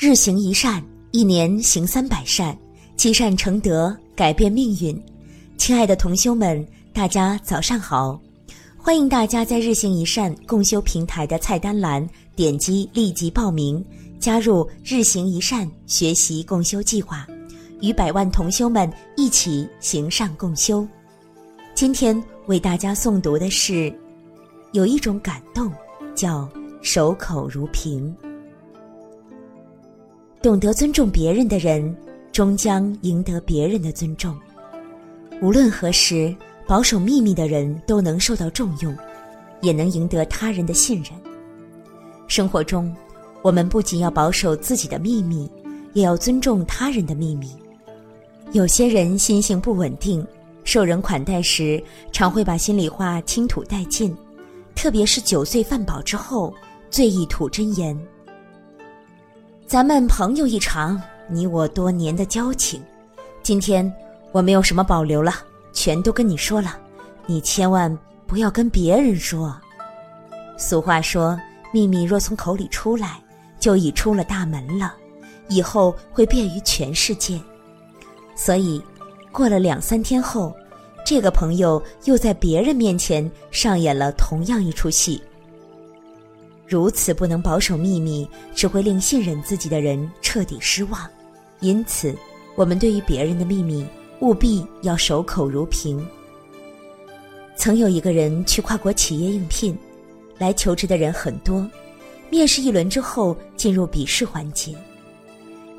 [0.00, 0.80] 日行一善，
[1.10, 2.56] 一年行三百善，
[2.94, 4.96] 积善成德，改变命运。
[5.56, 8.16] 亲爱的同修们，大家早上好！
[8.76, 13.84] 欢迎大家在日行一善共修平台的菜单栏点击立即报名，
[14.20, 17.26] 加入日行一善学习共修计划，
[17.80, 20.86] 与百万同修们一起行善共修。
[21.74, 23.92] 今天为大家诵读的是，
[24.70, 25.72] 有一种感动，
[26.14, 26.48] 叫
[26.82, 28.16] 守口如瓶。
[30.40, 31.96] 懂得尊重别人的人，
[32.30, 34.36] 终将赢得别人的尊重。
[35.42, 36.32] 无论何时，
[36.64, 38.96] 保守秘密的人都能受到重用，
[39.62, 41.10] 也能赢得他人的信任。
[42.28, 42.94] 生活中，
[43.42, 45.50] 我们不仅要保守自己的秘密，
[45.92, 47.50] 也要尊重他人的秘密。
[48.52, 50.24] 有些人心性不稳定，
[50.62, 51.82] 受人款待时
[52.12, 54.16] 常会把心里话倾吐殆尽，
[54.76, 56.54] 特别是酒醉饭饱之后，
[56.90, 57.98] 最易吐真言。
[59.68, 62.82] 咱们朋友一场，你我多年的交情，
[63.42, 63.92] 今天
[64.32, 65.34] 我没有什么保留了，
[65.74, 66.78] 全都跟你说了，
[67.26, 67.94] 你千万
[68.26, 69.54] 不要跟别人说。
[70.56, 71.38] 俗话说，
[71.70, 73.22] 秘密若从口里出来，
[73.60, 74.94] 就已出了大门了，
[75.48, 77.38] 以后会便于全世界。
[78.34, 78.82] 所以，
[79.30, 80.50] 过了两三天后，
[81.04, 85.22] 这个朋友又在别人面前上演了同样一出戏。
[86.68, 91.08] 如此不能保守秘密，只会令信任自己的人彻底失望。
[91.60, 92.14] 因此，
[92.54, 93.86] 我们对于别人的秘密，
[94.20, 96.06] 务必要守口如瓶。
[97.56, 99.76] 曾有一个人去跨国企业应聘，
[100.36, 101.66] 来求职的人很多，
[102.28, 104.74] 面试一轮之后进入笔试环节。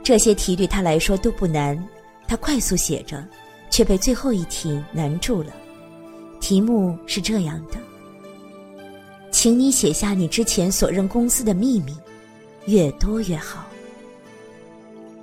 [0.03, 1.81] 这些题对他来说都不难，
[2.27, 3.23] 他快速写着，
[3.69, 5.53] 却被最后一题难住了。
[6.39, 7.77] 题目是这样的。
[9.41, 11.95] 请你写下你之前所任公司的秘密，
[12.65, 13.65] 越多越好。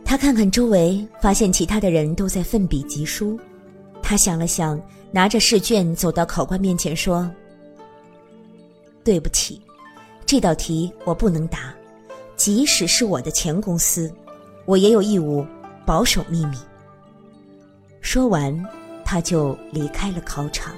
[0.06, 3.39] 他看看周围，发现其他的人都在奋笔疾书。
[4.03, 7.31] 他想了想，拿着试卷走到考官面前说
[9.05, 9.60] ：“对不起，
[10.25, 11.75] 这道题我不能答。
[12.38, 14.10] 即使是我的前公司，
[14.65, 15.44] 我也有义务
[15.84, 16.56] 保守秘密。”
[18.00, 18.66] 说完，
[19.05, 20.72] 他就离开了考场。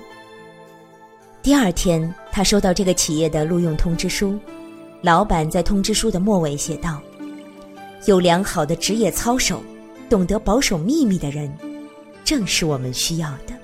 [1.41, 4.39] 第二天，他收到这个企业的录用通知书。
[5.03, 7.03] 老板在通知书的末尾写道
[8.07, 9.61] ：“有良好的职业操守，
[10.09, 11.53] 懂得保守秘密的人，
[12.25, 13.55] 正是我们需要的。”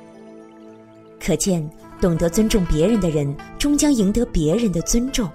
[1.24, 1.70] 可见，
[2.00, 5.30] 懂得尊重别人的人，终将赢得别人的尊重。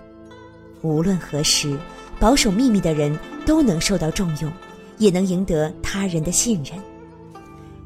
[0.81, 1.79] 无论何时，
[2.19, 4.51] 保守秘密的人都能受到重用，
[4.97, 6.77] 也能赢得他人的信任。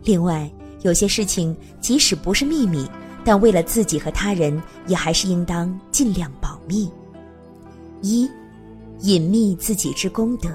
[0.03, 2.89] 另外，有些事情即使不是秘密。
[3.25, 6.91] 但为了自己和他人，也还是应当尽量保密。
[8.01, 8.29] 一，
[8.99, 10.49] 隐秘自己之功德。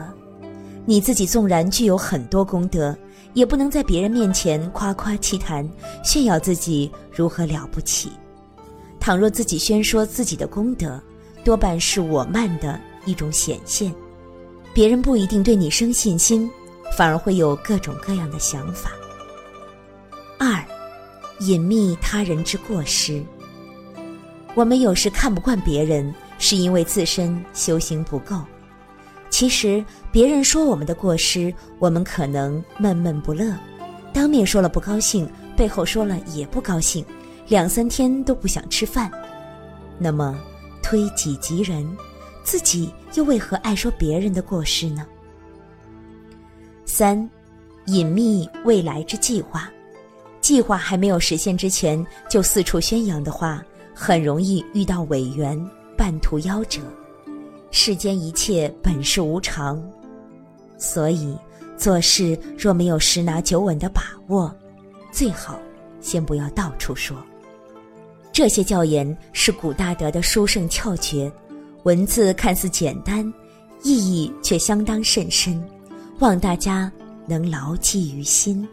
[0.84, 2.96] 你自己纵然具有很多功德，
[3.34, 5.68] 也不能在别人面前夸夸其谈，
[6.02, 8.10] 炫耀自己如何了不起。
[8.98, 11.00] 倘若自己宣说自己的功德，
[11.44, 13.94] 多半是我慢的一种显现，
[14.74, 16.50] 别人不一定对你生信心，
[16.96, 18.92] 反而会有各种各样的想法。
[21.40, 23.22] 隐秘他人之过失，
[24.54, 28.42] 我们有时看不惯别人，是因为自身修行不够。
[29.30, 33.54] 其实别人说我们的过失，我们可能闷闷不乐，
[34.12, 37.04] 当面说了不高兴，背后说了也不高兴，
[37.46, 39.10] 两三天都不想吃饭。
[39.96, 40.36] 那么
[40.82, 41.86] 推己及人，
[42.42, 45.06] 自己又为何爱说别人的过失呢？
[46.84, 47.30] 三，
[47.86, 49.70] 隐秘未来之计划。
[50.40, 53.62] 计划还没有实现之前就四处宣扬的话，
[53.94, 55.58] 很容易遇到委员
[55.96, 56.80] 半途夭折。
[57.70, 59.82] 世间一切本是无常，
[60.78, 61.36] 所以
[61.76, 64.54] 做事若没有十拿九稳的把握，
[65.12, 65.58] 最好
[66.00, 67.16] 先不要到处说。
[68.32, 71.30] 这些教言是古大德的书圣窍诀，
[71.82, 73.30] 文字看似简单，
[73.82, 75.62] 意义却相当甚深，
[76.20, 76.90] 望大家
[77.26, 78.66] 能牢记于心。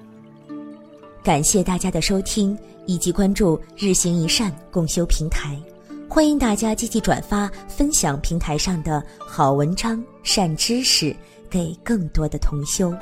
[1.25, 2.55] 感谢大家的收听
[2.85, 5.59] 以及关注“日行一善”共修平台，
[6.07, 11.15] 欢迎大家积极转发分享平台上的好文章、善知识
[11.49, 12.93] 给更多的同修。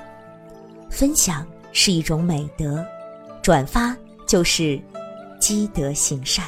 [0.89, 2.81] 分享是一种美德，
[3.41, 3.93] 转发
[4.25, 4.79] 就是
[5.37, 6.45] 积德行善。